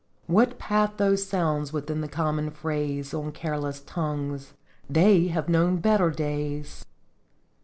[0.25, 6.83] "What pathos sounds within the common phrase On careless tongues:* They have known better days!'